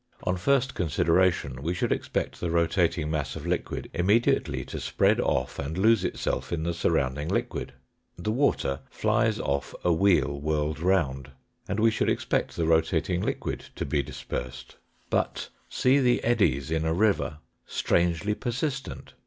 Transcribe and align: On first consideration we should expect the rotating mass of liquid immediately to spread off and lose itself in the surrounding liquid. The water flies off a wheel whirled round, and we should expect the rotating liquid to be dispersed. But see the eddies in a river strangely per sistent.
On 0.23 0.35
first 0.35 0.73
consideration 0.73 1.61
we 1.61 1.75
should 1.75 1.91
expect 1.91 2.39
the 2.39 2.49
rotating 2.49 3.11
mass 3.11 3.35
of 3.35 3.45
liquid 3.45 3.87
immediately 3.93 4.65
to 4.65 4.79
spread 4.79 5.19
off 5.21 5.59
and 5.59 5.77
lose 5.77 6.03
itself 6.03 6.51
in 6.51 6.63
the 6.63 6.73
surrounding 6.73 7.27
liquid. 7.29 7.73
The 8.17 8.31
water 8.31 8.79
flies 8.89 9.39
off 9.39 9.75
a 9.83 9.93
wheel 9.93 10.39
whirled 10.41 10.79
round, 10.79 11.29
and 11.67 11.79
we 11.79 11.91
should 11.91 12.09
expect 12.09 12.55
the 12.55 12.65
rotating 12.65 13.21
liquid 13.21 13.65
to 13.75 13.85
be 13.85 14.01
dispersed. 14.01 14.75
But 15.11 15.49
see 15.69 15.99
the 15.99 16.23
eddies 16.23 16.71
in 16.71 16.83
a 16.83 16.93
river 16.95 17.37
strangely 17.67 18.33
per 18.33 18.49
sistent. 18.49 19.13